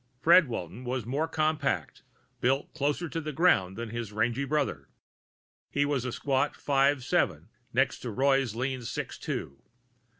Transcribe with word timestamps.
Fred 0.19 0.47
Walton 0.47 0.83
was 0.83 1.05
more 1.05 1.27
compact, 1.27 2.01
built 2.39 2.73
closer 2.73 3.07
to 3.07 3.21
the 3.21 3.31
ground 3.31 3.77
than 3.77 3.91
his 3.91 4.11
rangy 4.11 4.45
brother; 4.45 4.89
he 5.69 5.85
was 5.85 6.05
a 6.05 6.11
squat 6.11 6.55
five 6.55 7.03
seven, 7.03 7.49
next 7.71 7.99
to 7.99 8.09
Roy's 8.09 8.55
lean 8.55 8.81
six 8.81 9.19
two. 9.19 9.61